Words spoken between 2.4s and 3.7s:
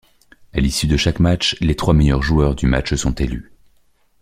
du match sont élus.